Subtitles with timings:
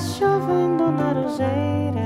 [0.00, 2.00] Chovendo na roseira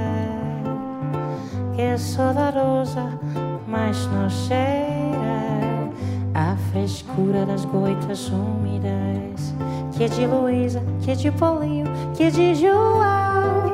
[1.75, 3.19] Que é só da rosa,
[3.67, 5.91] mas não cheira.
[6.35, 9.55] A frescura das goitas úmidas
[9.93, 13.73] Que é de Luísa, que é de Paulinho, que é de João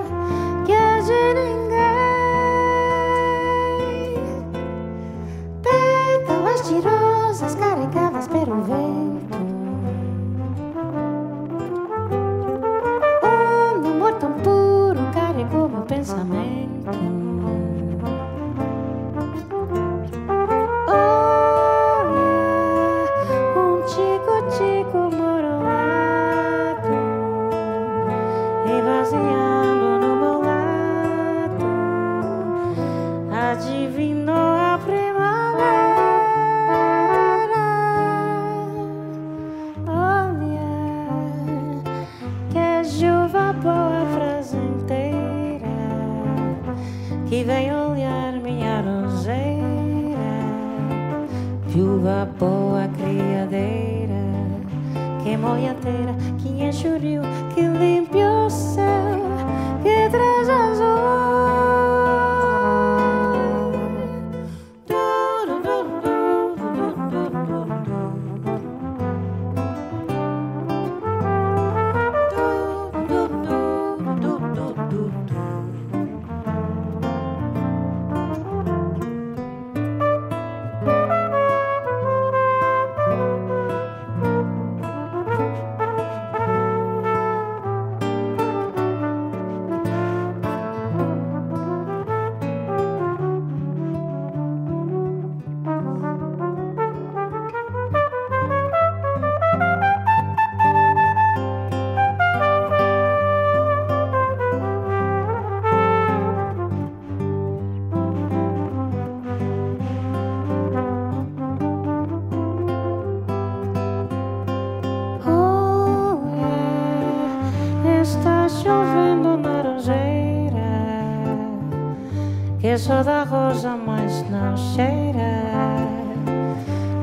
[0.66, 1.70] Que é de ninguém.
[5.62, 9.49] Pétalas de rosas carregadas pelo vento
[16.00, 16.59] pensamento.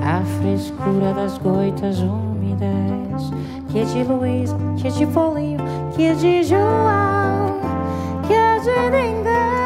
[0.08, 3.30] A frescura das goitas úmidas
[3.70, 5.60] Que é de Luísa, que é de Paulinho,
[5.94, 7.60] que é de João
[8.26, 9.57] Que é de ninguém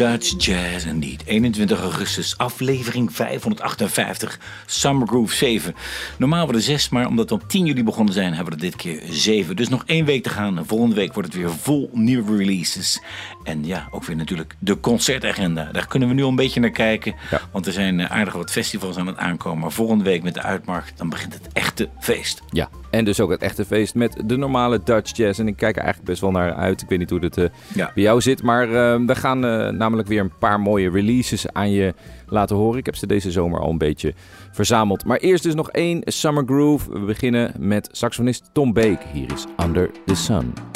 [0.00, 1.22] Dutch Jazz Indeed.
[1.26, 5.74] 21 augustus, aflevering 558, Summer Groove 7.
[6.18, 8.76] Normaal worden 6, maar omdat we op 10 juli begonnen zijn, hebben we er dit
[8.76, 9.56] keer 7.
[9.56, 10.66] Dus nog één week te gaan.
[10.66, 13.02] Volgende week wordt het weer vol nieuwe releases.
[13.44, 15.68] En ja, ook weer natuurlijk de concertagenda.
[15.72, 17.14] Daar kunnen we nu al een beetje naar kijken.
[17.30, 17.40] Ja.
[17.52, 19.60] Want er zijn eh, aardig wat festivals aan het aankomen.
[19.60, 22.42] Maar volgende week met de uitmarkt, dan begint het echte feest.
[22.50, 25.38] Ja, en dus ook het echte feest met de normale Dutch Jazz.
[25.38, 26.82] En ik kijk er eigenlijk best wel naar uit.
[26.82, 27.44] Ik weet niet hoe dat eh,
[27.74, 27.90] Ja.
[27.94, 28.42] bij jou zit.
[28.42, 28.68] Maar
[29.06, 31.94] we gaan eh, namelijk weer een paar mooie releases aan je
[32.26, 32.78] laten horen.
[32.78, 34.14] Ik heb ze deze zomer al een beetje
[34.52, 35.04] verzameld.
[35.04, 36.92] Maar eerst dus nog één Summer Groove.
[36.92, 38.98] We beginnen met saxofonist Tom Beek.
[39.12, 40.69] Hier is Under the Sun.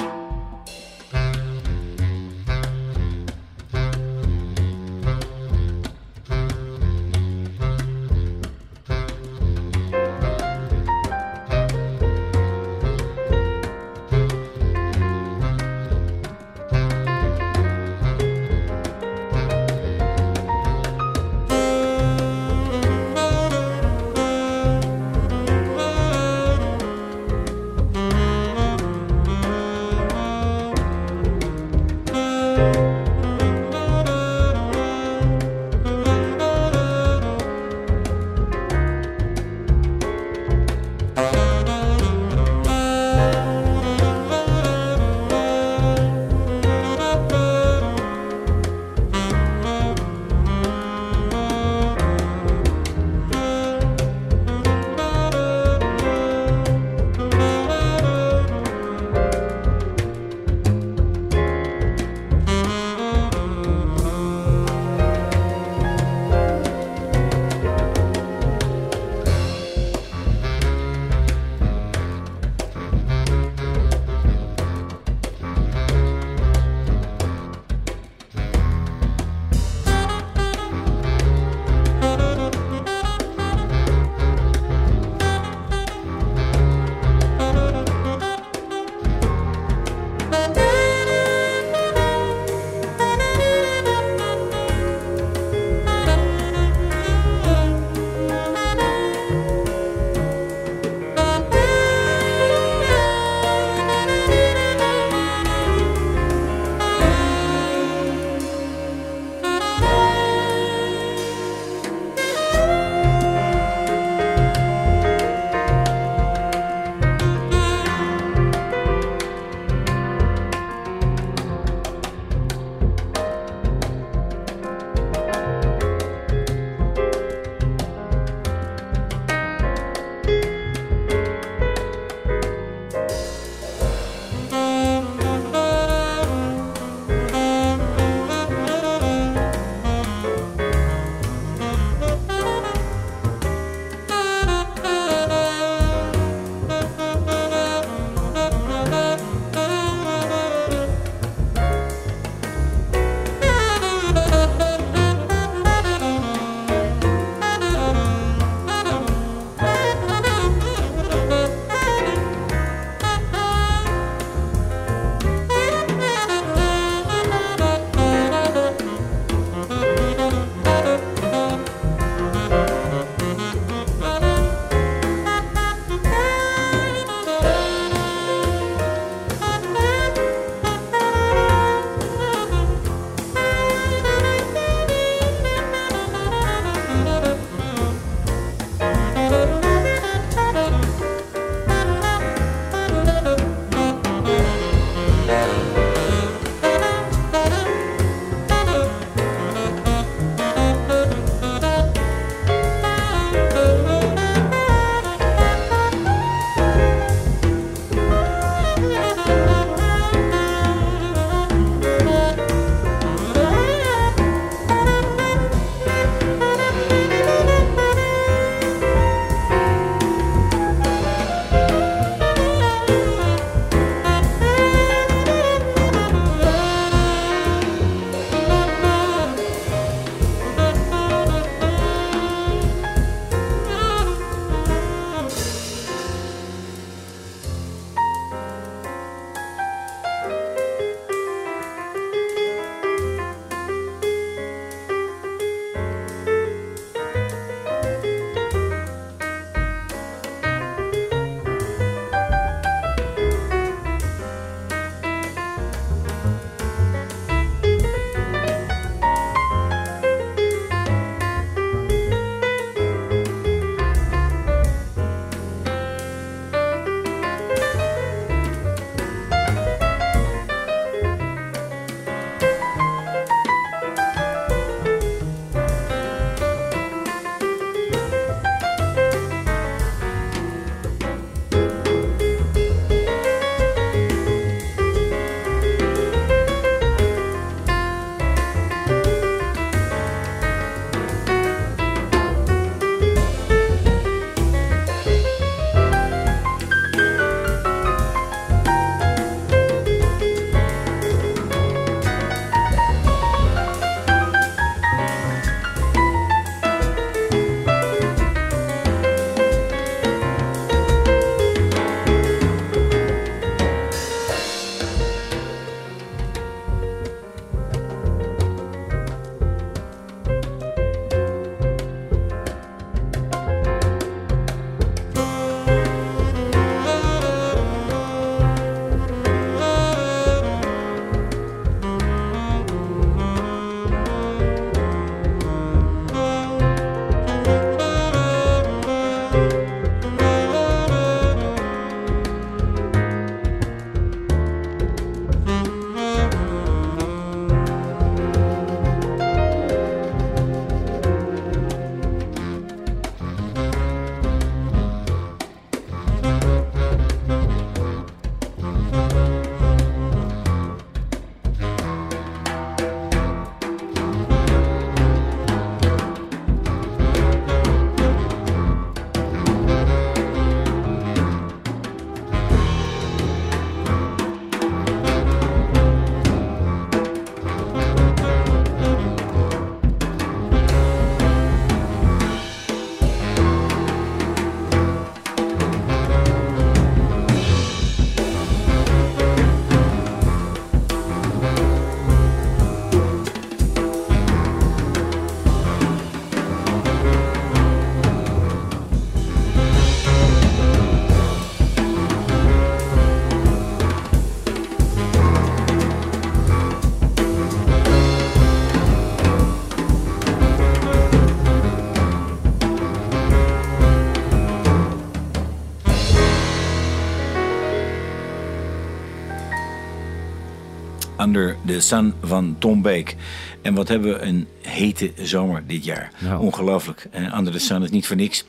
[421.34, 423.17] Under the Sun van Tom Beek.
[423.62, 426.10] En wat hebben we een hete zomer dit jaar.
[426.19, 426.43] Nou.
[426.43, 427.06] Ongelooflijk.
[427.10, 428.44] En Under the Sun is niet voor niks.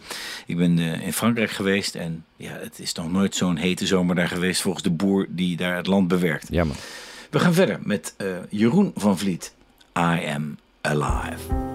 [0.45, 4.15] Ik ben eh, in Frankrijk geweest en ja, het is nog nooit zo'n hete zomer
[4.15, 6.47] daar geweest volgens de boer die daar het land bewerkt.
[6.49, 6.75] Ja, man.
[7.29, 9.53] We gaan verder met eh, Jeroen van Vliet.
[9.97, 11.74] I am alive.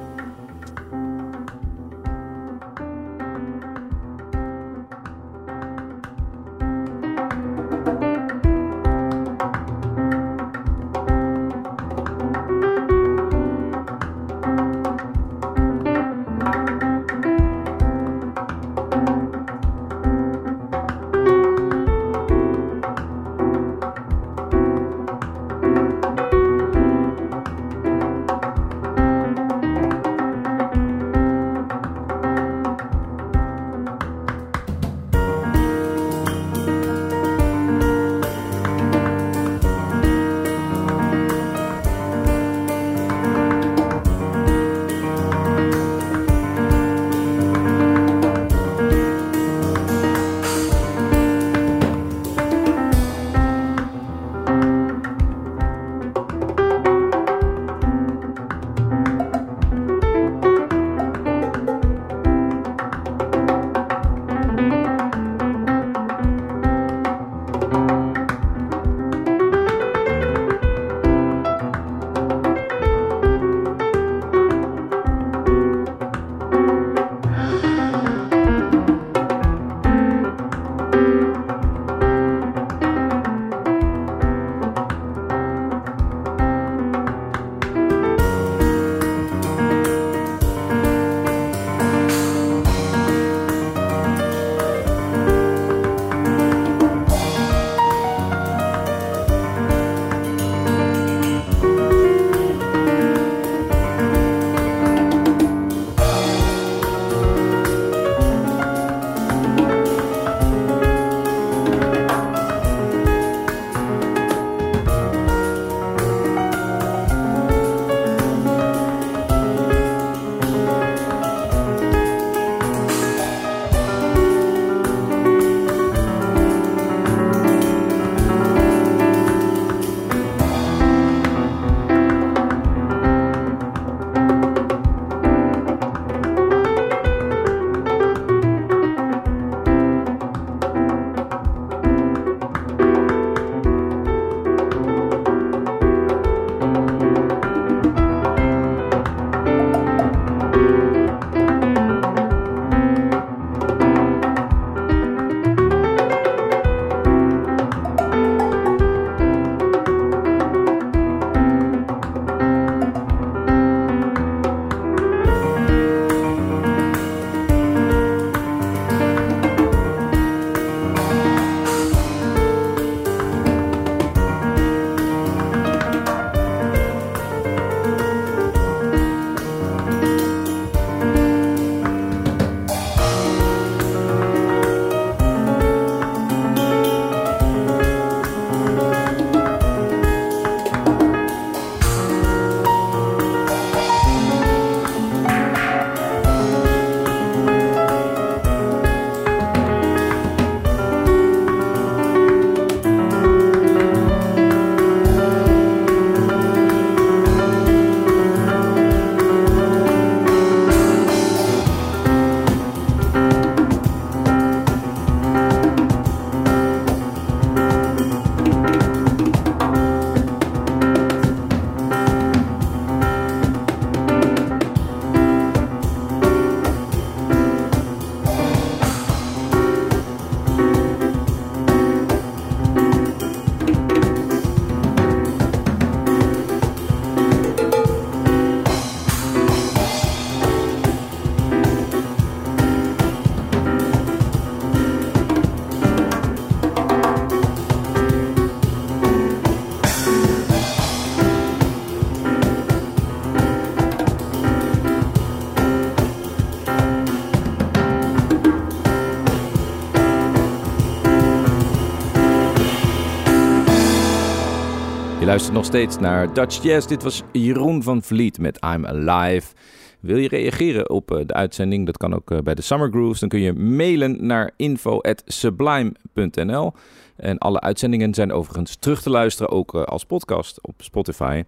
[265.30, 266.86] Luistert nog steeds naar Dutch Jazz.
[266.86, 269.54] Dit was Jeroen van Vliet met I'm Alive.
[270.00, 271.86] Wil je reageren op eh, de uitzending?
[271.86, 273.20] Dat kan ook eh, bij de Summer Grooves.
[273.20, 276.72] Dan kun je mailen naar info.sublime.nl.
[277.16, 281.44] En alle uitzendingen zijn overigens terug te luisteren, ook eh, als podcast op Spotify.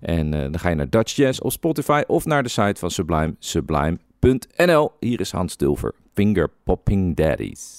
[0.00, 3.34] En dan ga je naar Dutch Jazz op Spotify of naar de site van Sublime,
[3.38, 4.92] sublime.nl.
[5.00, 7.76] Hier is Hans Dulver, Finger Popping Daddies.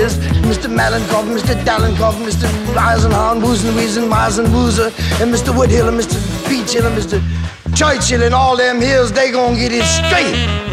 [0.00, 0.16] Is.
[0.50, 0.68] Mr.
[0.68, 1.54] Malenkov, Mr.
[1.64, 2.48] Dallenkov, Mr.
[2.76, 4.88] Eisenhower, Woozen, Weezen, Wiesen, Woozer,
[5.20, 5.52] and Mr.
[5.52, 6.18] Woodhill and Mr.
[6.48, 7.20] Beachhill and Mr.
[7.76, 10.69] Churchill and all them hills, they gonna get it straight.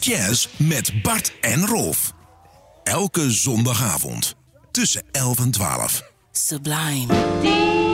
[0.00, 2.12] Jazz met Bart en Rolf.
[2.82, 4.34] Elke zondagavond
[4.70, 6.02] tussen 11 en 12.
[6.32, 7.89] Sublime.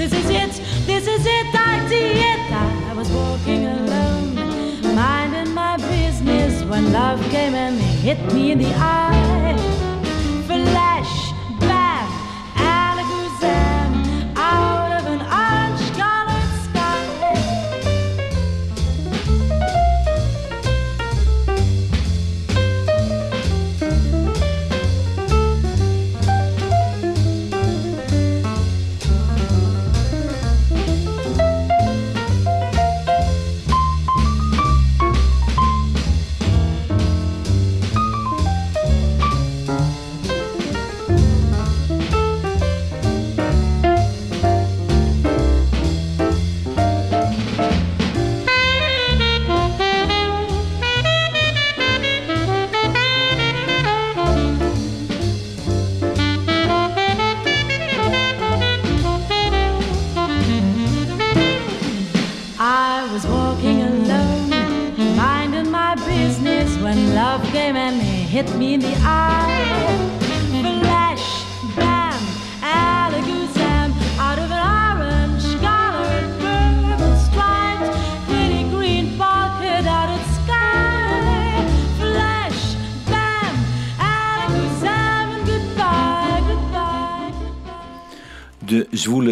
[0.00, 2.52] This is it, this is it, I did it.
[2.52, 4.34] I was walking alone,
[4.94, 9.29] minding my business when love came and hit me in the eye.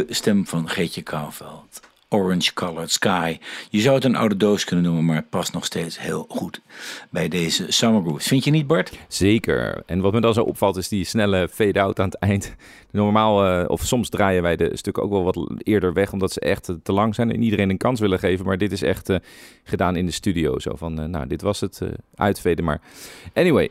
[0.08, 1.80] Stem van Geetje Kouwveld.
[2.10, 3.38] Orange Colored Sky.
[3.70, 6.60] Je zou het een oude doos kunnen noemen, maar het past nog steeds heel goed
[7.10, 8.26] bij deze Summer Grooves.
[8.26, 8.92] Vind je niet, Bart?
[9.08, 9.82] Zeker.
[9.86, 12.54] En wat me dan zo opvalt is die snelle fade-out aan het eind.
[12.90, 16.40] Normaal, eh, of soms draaien wij de stukken ook wel wat eerder weg, omdat ze
[16.40, 18.46] echt te lang zijn en iedereen een kans willen geven.
[18.46, 19.16] Maar dit is echt eh,
[19.64, 20.58] gedaan in de studio.
[20.58, 21.80] Zo van, eh, nou, dit was het
[22.14, 22.64] uitveden.
[22.64, 22.80] Maar
[23.34, 23.68] anyway,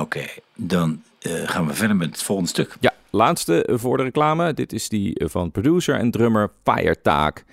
[0.00, 2.76] Oké, dan gaan we verder met het volgende stuk.
[2.80, 4.54] ja, laatste voor de reclame.
[4.54, 7.44] Dit is die van producer en drummer Firetaak.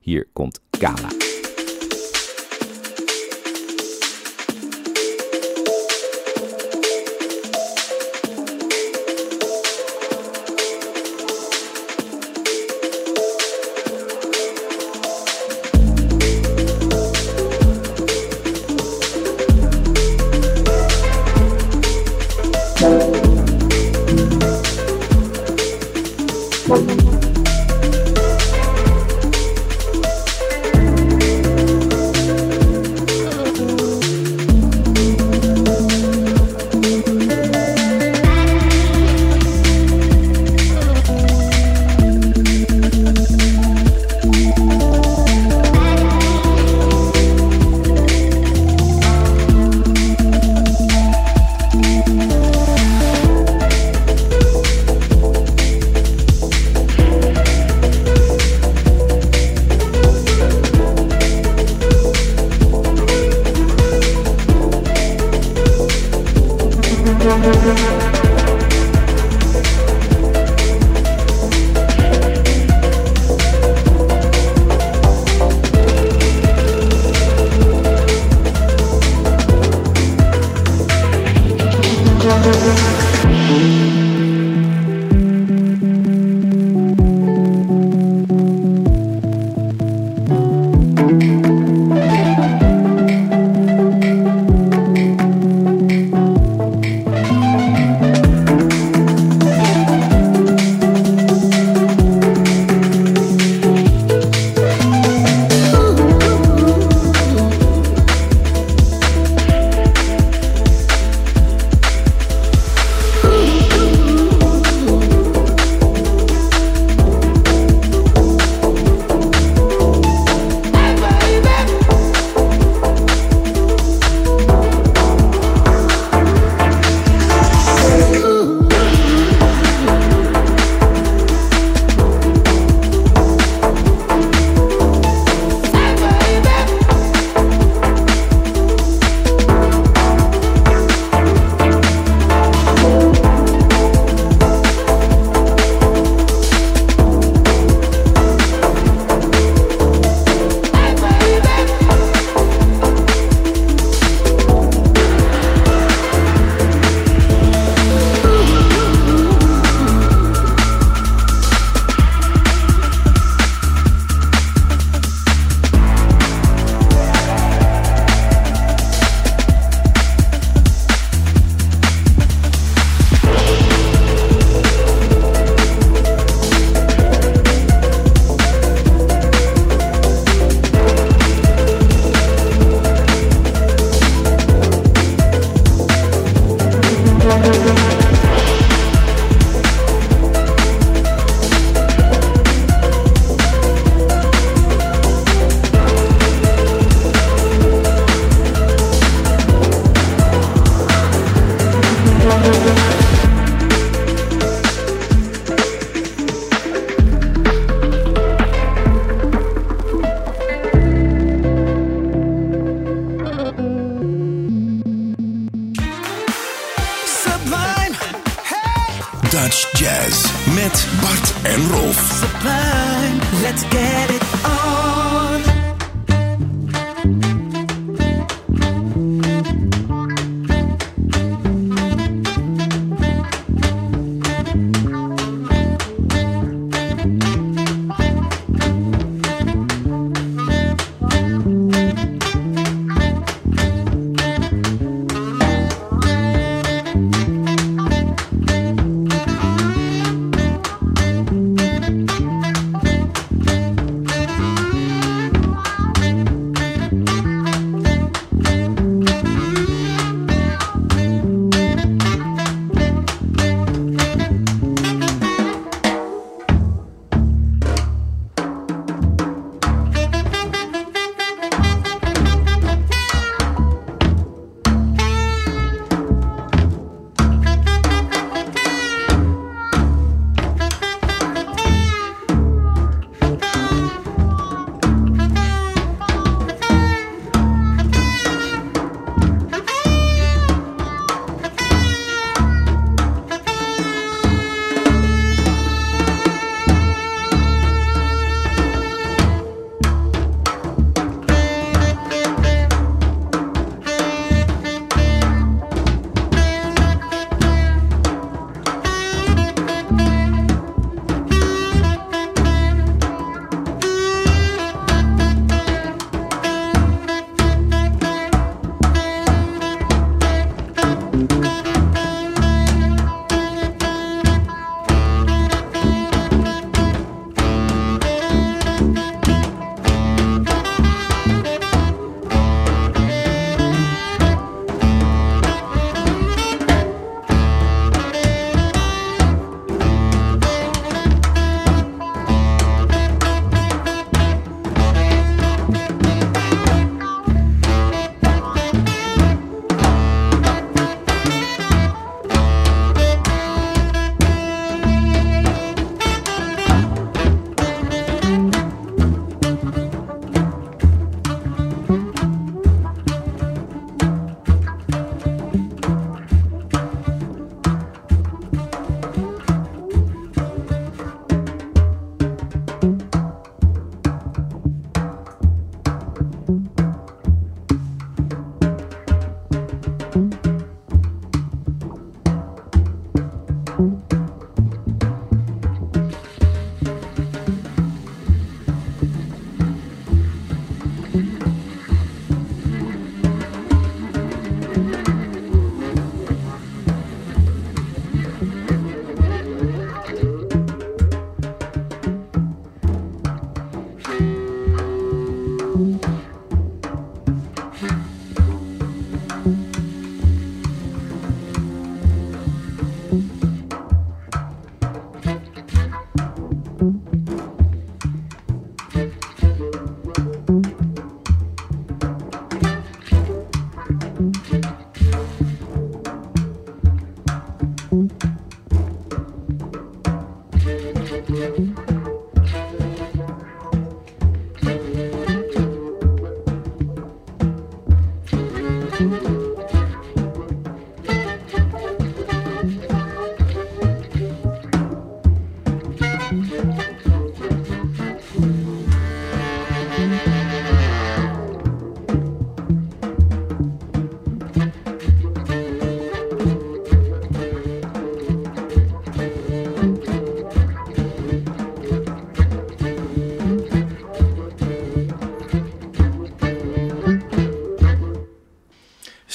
[0.00, 1.33] Hier komt Kala.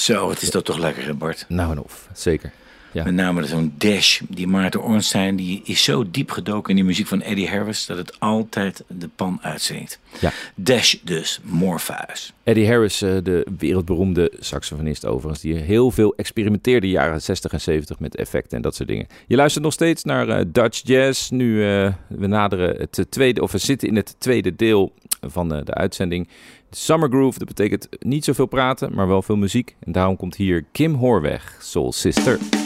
[0.00, 1.44] Zo, het is dat toch lekker, hè, Bart?
[1.48, 2.52] Nou en of, zeker.
[2.92, 3.04] Ja.
[3.04, 4.20] Met name zo'n dash.
[4.28, 7.86] Die Maarten Ornstein die is zo diep gedoken in die muziek van Eddie Harris...
[7.86, 9.98] dat het altijd de pan uitzingt.
[10.20, 10.32] Ja.
[10.54, 12.32] Dash dus, Morpheus.
[12.42, 17.52] Eddie Harris, eh, de wereldberoemde saxofonist overigens, die heel veel experimenteerde in de jaren 60
[17.52, 19.06] en 70 met effecten en dat soort dingen.
[19.26, 21.30] Je luistert nog steeds naar eh, Dutch Jazz.
[21.30, 25.74] Nu eh, we naderen het tweede, of we zitten in het tweede deel van de
[25.74, 26.28] uitzending.
[26.70, 29.76] Summer Groove, dat betekent niet zoveel praten, maar wel veel muziek.
[29.80, 32.59] En daarom komt hier Kim Hoorweg, Soul Sister.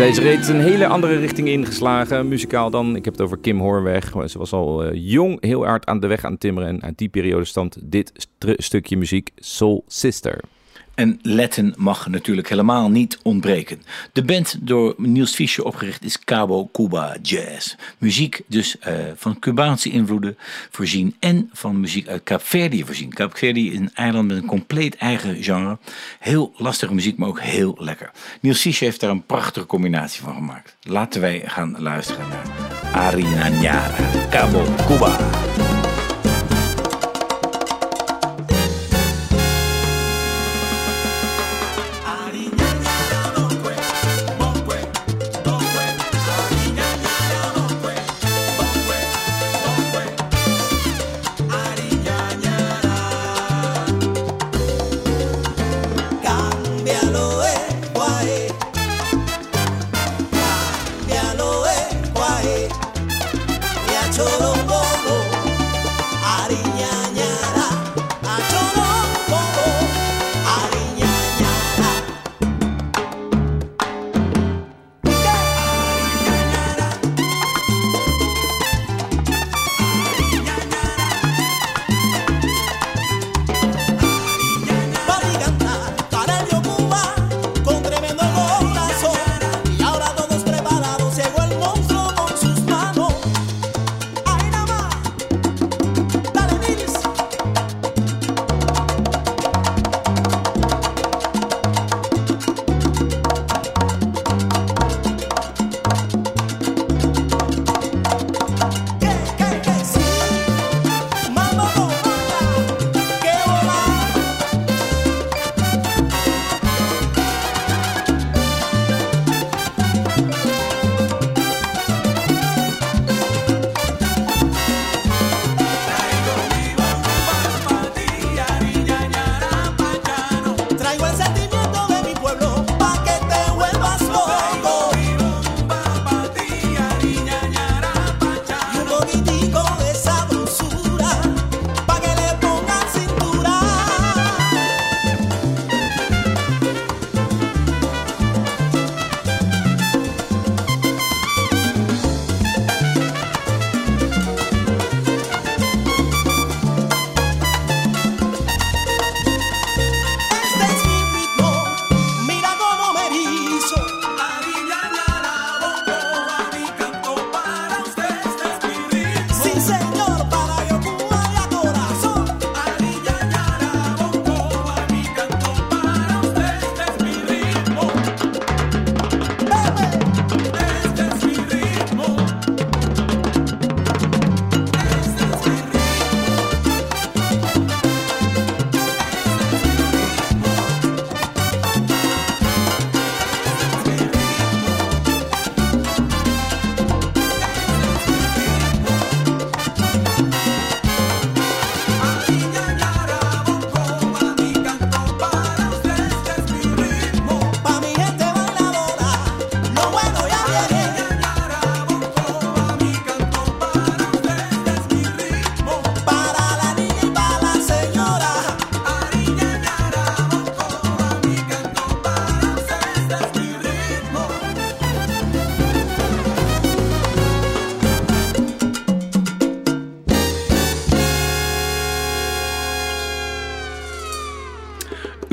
[0.00, 2.96] Zij is reeds een hele andere richting ingeslagen, muzikaal dan.
[2.96, 4.12] Ik heb het over Kim Hoorweg.
[4.26, 6.68] Ze was al eh, jong, heel hard aan de weg aan timmeren.
[6.68, 10.40] En uit die periode stamt dit st- stukje muziek, Soul Sister.
[10.94, 13.82] En Latin mag natuurlijk helemaal niet ontbreken.
[14.12, 17.74] De band door Niels Fischer opgericht is Cabo Cuba Jazz.
[17.98, 20.36] Muziek dus eh, van Cubaanse invloeden
[20.70, 23.12] voorzien en van muziek uit Kaapverdië voorzien.
[23.12, 25.78] Kaapverdië is een eiland met een compleet eigen genre.
[26.18, 28.10] Heel lastige muziek, maar ook heel lekker.
[28.40, 30.76] Niels Fischer heeft daar een prachtige combinatie van gemaakt.
[30.82, 32.46] Laten wij gaan luisteren naar
[32.92, 35.18] Arinanyara, Cabo Cuba.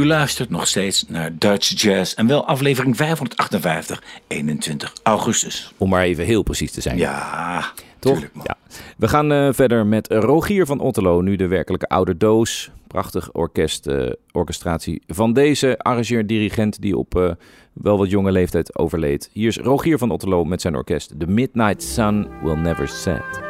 [0.08, 5.74] Luistert nog steeds naar Dutch Jazz en wel aflevering 558, 21 augustus.
[5.78, 6.97] Om maar even heel precies te zijn.
[6.97, 8.14] Ja, Toch?
[8.14, 8.34] tuurlijk.
[8.43, 8.58] Ja.
[8.97, 12.72] We gaan eh, verder met Rogier van Otterlo, nu de werkelijke oude doos.
[12.88, 17.32] Prachtig orkest, eh, orchestratie van deze arrangeur-dirigent die op eh,
[17.74, 19.30] wel wat jonge leeftijd overleed.
[19.34, 21.20] Hier is Rogier van Otterlo met zijn orkest.
[21.20, 23.47] The Midnight Sun Will Never Set.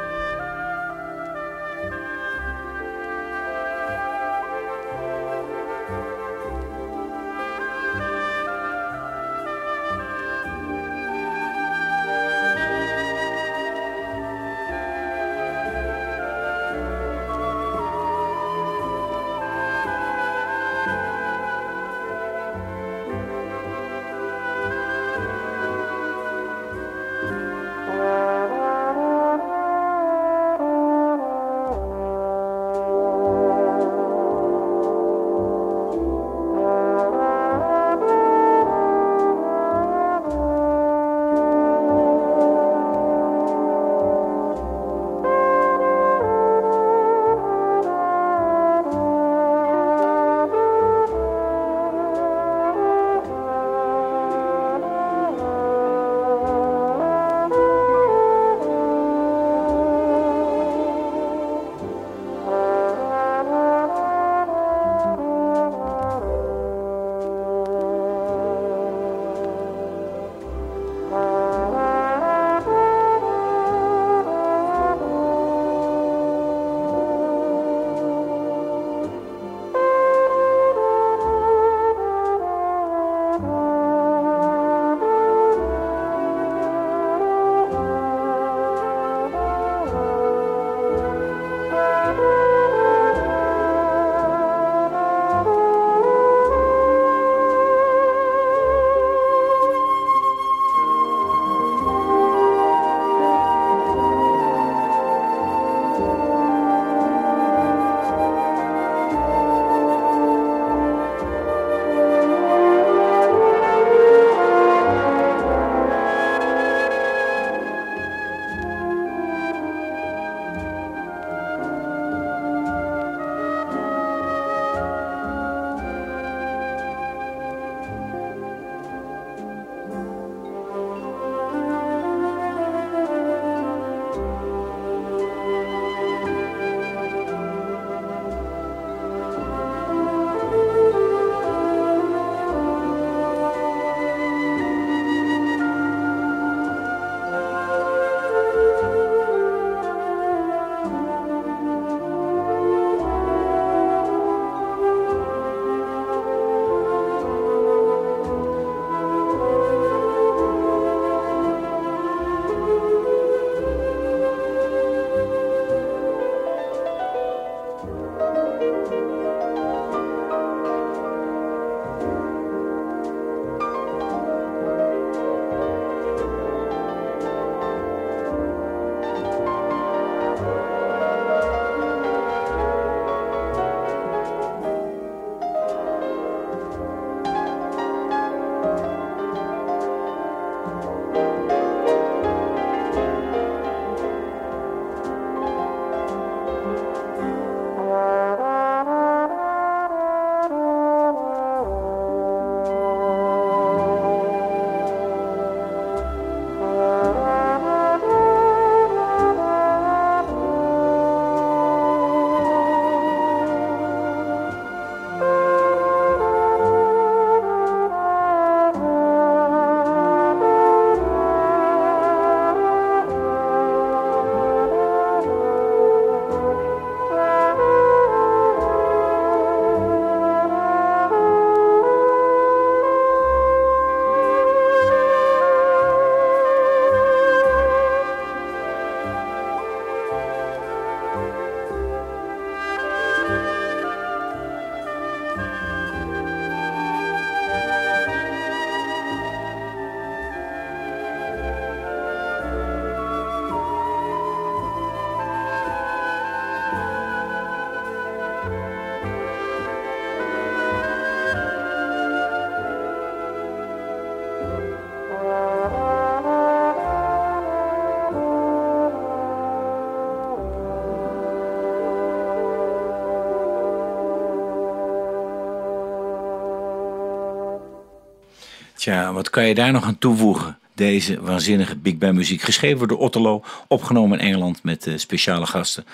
[278.88, 280.58] Tja, wat kan je daar nog aan toevoegen?
[280.76, 285.86] Deze waanzinnige big band muziek, geschreven door Otterlo, opgenomen in Engeland met eh, speciale gasten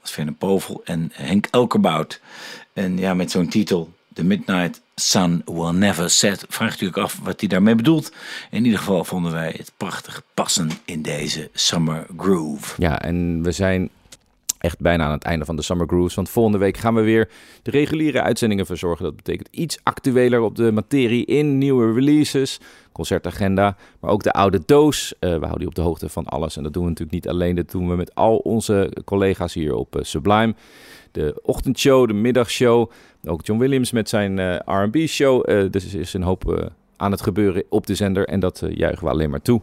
[0.00, 2.20] als Verne Povel en Henk Elkerbout.
[2.72, 7.18] En ja, met zo'n titel, The Midnight Sun Will Never Set, vraagt u ook af
[7.22, 8.12] wat hij daarmee bedoelt.
[8.50, 12.74] In ieder geval vonden wij het prachtig passen in deze Summer Groove.
[12.82, 13.90] Ja, en we zijn
[14.60, 16.14] echt bijna aan het einde van de Summer Grooves.
[16.14, 17.28] Want volgende week gaan we weer
[17.62, 19.04] de reguliere uitzendingen verzorgen.
[19.04, 22.60] Dat betekent iets actueler op de materie in nieuwe releases,
[22.92, 25.14] concertagenda, maar ook de oude doos.
[25.18, 26.56] Eh, we houden je op de hoogte van alles.
[26.56, 27.56] En dat doen we natuurlijk niet alleen.
[27.56, 30.54] Dat doen we met al onze collega's hier op eh, Sublime.
[31.12, 32.90] De ochtendshow, de middagshow.
[33.24, 35.70] Ook John Williams met zijn eh, R&B-show.
[35.70, 38.28] Dus is een hoop aan het gebeuren op de zender.
[38.28, 39.60] En dat eh, juichen we alleen maar toe.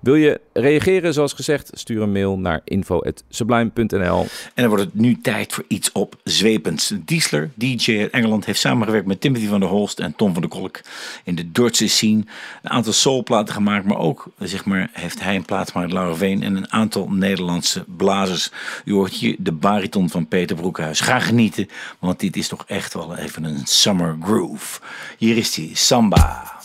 [0.00, 1.70] Wil je reageren, zoals gezegd?
[1.72, 4.20] Stuur een mail naar info.sublime.nl.
[4.20, 6.94] En dan wordt het nu tijd voor iets opzwepends.
[7.04, 10.50] Diesler, DJ uit Engeland, heeft samengewerkt met Timothy van der Holst en Tom van der
[10.50, 10.80] Kolk
[11.24, 12.24] in de Dordtse scene.
[12.62, 16.42] Een aantal soulplaten gemaakt, maar ook zeg maar, heeft hij een plaat gemaakt, Laura Veen,
[16.42, 18.50] en een aantal Nederlandse blazers.
[18.84, 21.00] U hoort hier de bariton van Peter Broekhuis.
[21.00, 21.68] Ga genieten,
[21.98, 24.80] want dit is toch echt wel even een summer groove.
[25.18, 26.57] Hier is die Samba.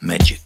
[0.00, 0.45] Magic.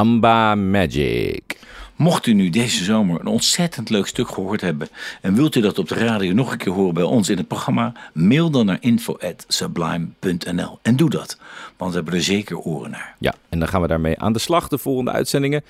[0.00, 1.58] Samba Magic.
[1.96, 4.88] Mocht u nu deze zomer een ontzettend leuk stuk gehoord hebben
[5.20, 7.48] en wilt u dat op de radio nog een keer horen bij ons in het
[7.48, 11.38] programma, mail dan naar info@sublime.nl en doe dat,
[11.76, 13.14] want we hebben er zeker oren naar.
[13.18, 15.64] Ja, en dan gaan we daarmee aan de slag de volgende uitzendingen.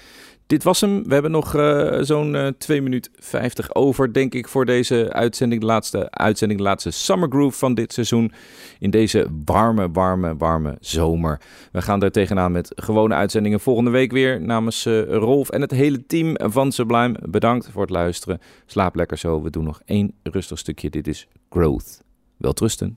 [0.51, 1.03] Dit was hem.
[1.05, 5.61] We hebben nog eh, zo'n eh 2 minuten 50 over, denk ik, voor deze uitzending.
[5.61, 8.33] De laatste uitzending, de laatste Summer Groove van dit seizoen.
[8.79, 11.41] In deze warme, warme, warme zomer.
[11.73, 14.41] We gaan er tegenaan met gewone uitzendingen volgende week weer.
[14.41, 17.19] Namens eh, Rolf en het hele team van Sublime.
[17.29, 18.41] Bedankt voor het luisteren.
[18.67, 19.43] Slaap lekker zo.
[19.43, 20.91] We doen nog één rustig stukje.
[20.91, 22.03] Dit is Growth.
[22.37, 22.97] Welterusten.